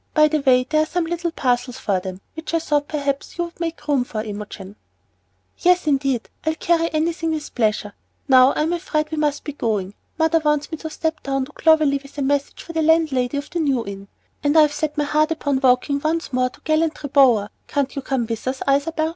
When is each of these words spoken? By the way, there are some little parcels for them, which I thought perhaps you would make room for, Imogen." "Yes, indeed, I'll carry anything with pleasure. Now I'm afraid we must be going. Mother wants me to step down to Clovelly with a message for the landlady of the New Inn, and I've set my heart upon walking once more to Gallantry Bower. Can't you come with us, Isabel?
By 0.15 0.27
the 0.29 0.39
way, 0.41 0.65
there 0.67 0.81
are 0.81 0.85
some 0.87 1.05
little 1.05 1.29
parcels 1.31 1.77
for 1.77 1.99
them, 1.99 2.21
which 2.33 2.55
I 2.55 2.59
thought 2.59 2.87
perhaps 2.87 3.37
you 3.37 3.43
would 3.43 3.59
make 3.59 3.87
room 3.87 4.03
for, 4.03 4.23
Imogen." 4.23 4.75
"Yes, 5.59 5.85
indeed, 5.85 6.27
I'll 6.43 6.55
carry 6.55 6.91
anything 6.91 7.29
with 7.33 7.53
pleasure. 7.53 7.93
Now 8.27 8.51
I'm 8.55 8.73
afraid 8.73 9.11
we 9.11 9.17
must 9.19 9.43
be 9.43 9.53
going. 9.53 9.93
Mother 10.17 10.39
wants 10.39 10.71
me 10.71 10.79
to 10.79 10.89
step 10.89 11.21
down 11.21 11.45
to 11.45 11.51
Clovelly 11.51 11.99
with 12.01 12.17
a 12.17 12.23
message 12.23 12.63
for 12.63 12.73
the 12.73 12.81
landlady 12.81 13.37
of 13.37 13.51
the 13.51 13.59
New 13.59 13.85
Inn, 13.85 14.07
and 14.43 14.57
I've 14.57 14.73
set 14.73 14.97
my 14.97 15.03
heart 15.03 15.29
upon 15.29 15.59
walking 15.61 15.99
once 15.99 16.33
more 16.33 16.49
to 16.49 16.61
Gallantry 16.61 17.09
Bower. 17.09 17.51
Can't 17.67 17.95
you 17.95 18.01
come 18.01 18.25
with 18.25 18.47
us, 18.47 18.63
Isabel? 18.67 19.09